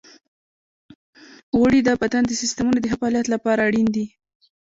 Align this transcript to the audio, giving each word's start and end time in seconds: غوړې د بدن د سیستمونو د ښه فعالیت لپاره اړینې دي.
غوړې 1.57 1.79
د 1.83 1.89
بدن 2.01 2.23
د 2.27 2.31
سیستمونو 2.41 2.79
د 2.81 2.85
ښه 2.91 2.97
فعالیت 3.01 3.27
لپاره 3.33 3.59
اړینې 3.67 3.91
دي. 3.97 4.05